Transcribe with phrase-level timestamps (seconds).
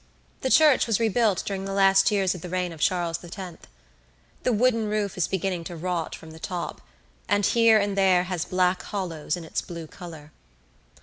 [0.39, 3.37] The church was rebuilt during the last years of the reign of Charles X.
[4.41, 6.81] The wooden roof is beginning to rot from the top,
[7.29, 10.31] and here and there has black hollows in its blue colour.